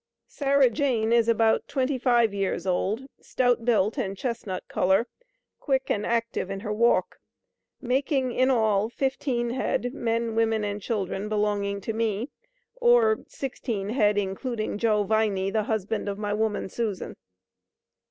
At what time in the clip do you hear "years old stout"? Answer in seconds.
2.33-3.63